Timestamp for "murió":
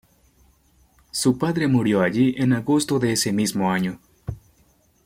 1.67-2.01